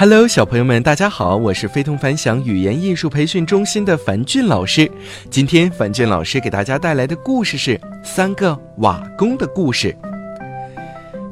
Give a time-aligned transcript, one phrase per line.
[0.00, 4.88] Hello，小朋友们，大家好，我是非同凡响语言艺术培训中心的樊俊老师。
[5.28, 9.92] 今天樊俊老师给大家带来的故事是三个瓦工的故事。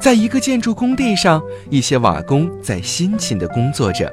[0.00, 1.40] 在一个建筑工地上，
[1.70, 4.12] 一些瓦工在辛勤地工作着，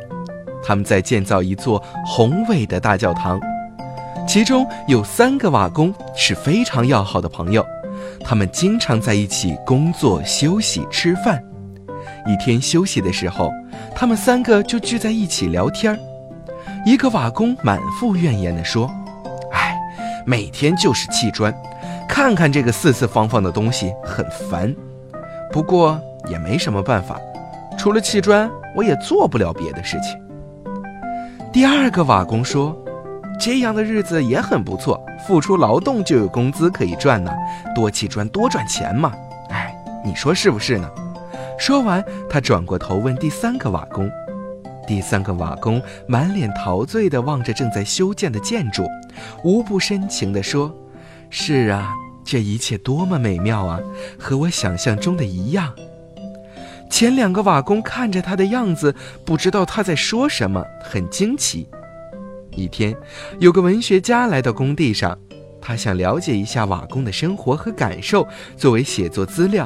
[0.63, 3.41] 他们在建造一座宏伟的大教堂。
[4.27, 7.65] 其中有三个瓦工是非常要好的朋友，
[8.23, 11.43] 他们经常在一起工作、休息、吃饭。
[12.27, 13.49] 一天休息的时候，
[13.95, 15.97] 他们三个就聚在一起聊天
[16.85, 18.89] 一个瓦工满腹怨言地说
[19.53, 19.77] ：“哎，
[20.25, 21.53] 每天就是砌砖，
[22.09, 24.73] 看看这个四四方方的东西很烦。
[25.51, 27.19] 不过也没什么办法，
[27.77, 30.19] 除了砌砖，我也做不了别的事情。”
[31.53, 32.75] 第二个瓦工说
[33.39, 37.31] ：“这样的日子也很不错，付出劳动就有工资可以赚呢，
[37.75, 39.13] 多砌砖多赚钱嘛。
[39.49, 39.73] 哎，
[40.03, 40.89] 你说是不是呢？”
[41.65, 44.11] 说完，他转过头问第三个瓦工。
[44.85, 48.85] 第三个瓦工满脸陶醉地望着正在修建的建筑，
[49.45, 50.75] 无不深情地说
[51.31, 51.93] ：“是啊，
[52.25, 53.79] 这一切多么美妙啊，
[54.19, 55.73] 和我想象中的一样。”
[56.91, 61.65] 前两个瓦工看着他的样子，不知道他在说什么，很惊奇。
[62.51, 62.93] 一天，
[63.39, 65.17] 有个文学家来到工地上，
[65.61, 69.65] 他想了解一下瓦工的生活和感受，作为写作资料。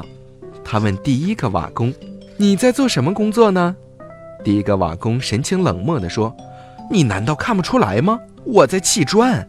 [0.70, 1.90] 他问第一个瓦工
[2.36, 3.74] ：“你在做什么工作呢？”
[4.44, 6.36] 第一个瓦工神情冷漠地说
[6.92, 8.20] ：“你难道看不出来吗？
[8.44, 9.48] 我在砌砖。”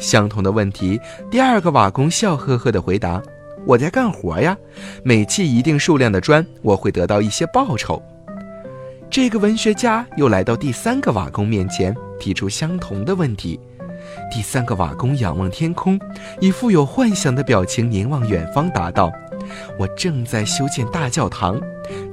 [0.00, 0.98] 相同的问题，
[1.30, 3.22] 第二个瓦工笑呵呵地回答
[3.68, 4.56] ：“我在干活呀，
[5.04, 8.02] 每砌一定数量的砖，我会得到一些报酬。”
[9.10, 13.60] 这个文学家又来到第三个瓦工面前，提出相同的问题。
[14.32, 16.00] 第三个瓦工仰望天空，
[16.40, 19.12] 以富有幻想的表情凝望远方，答道。
[19.78, 21.60] 我正在修建大教堂，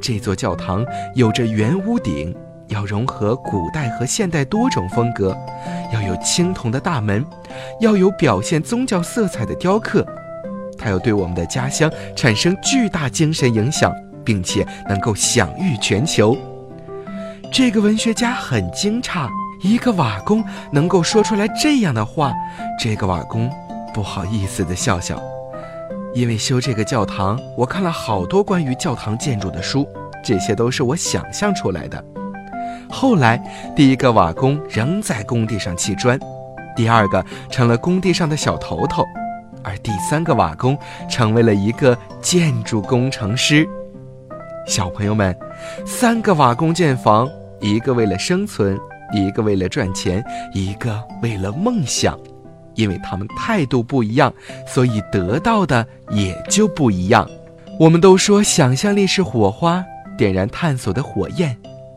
[0.01, 0.85] 这座教堂
[1.15, 2.35] 有着圆屋顶，
[2.67, 5.35] 要融合古代和现代多种风格，
[5.93, 7.25] 要有青铜的大门，
[7.79, 10.05] 要有表现宗教色彩的雕刻，
[10.77, 13.93] 它要对我们的家乡产生巨大精神影响，
[14.23, 16.37] 并且能够享誉全球。
[17.51, 19.27] 这个文学家很惊诧，
[19.63, 22.31] 一个瓦工能够说出来这样的话。
[22.79, 23.49] 这个瓦工
[23.93, 25.19] 不好意思地笑笑。
[26.19, 29.87] 因为修这个教堂，我看了好多关于教堂建筑的书，
[30.21, 32.03] 这些都是我想象出来的。
[32.89, 33.41] 后来，
[33.73, 36.19] 第一个瓦工仍在工地上砌砖，
[36.75, 39.05] 第二个成了工地上的小头头，
[39.63, 40.77] 而第三个瓦工
[41.09, 43.65] 成为了一个建筑工程师。
[44.67, 45.33] 小朋友们，
[45.85, 47.29] 三个瓦工建房，
[47.61, 48.77] 一个为了生存，
[49.13, 50.21] 一个为了赚钱，
[50.53, 52.19] 一个为了梦想。
[52.79, 54.33] 因为他们态度不一样，
[54.65, 57.29] 所以得到的也就不一样。
[57.77, 59.83] 我们都说想象力是火花，
[60.17, 61.49] 点燃探索的火焰；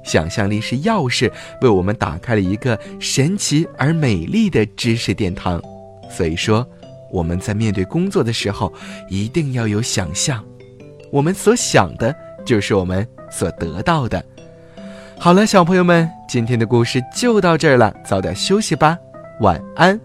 [0.03, 5.62] 想象力是钥匙，为我们打开了一个神奇而美丽的知识殿堂。
[6.10, 6.66] 所以说，
[7.12, 8.72] 我们在面对工作的时候，
[9.09, 10.44] 一定要有想象。
[11.12, 12.12] 我们所想的，
[12.44, 14.25] 就是我们所得到的。
[15.16, 18.99] 好了，小朋友们，今天的故事就到这儿了，早点休息吧，
[19.41, 20.00] 晚安。